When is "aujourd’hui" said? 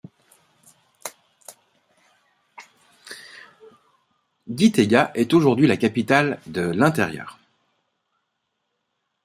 5.35-5.67